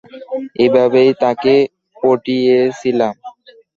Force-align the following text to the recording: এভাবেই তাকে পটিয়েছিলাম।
এভাবেই 0.63 1.09
তাকে 1.21 1.53
পটিয়েছিলাম। 1.97 3.13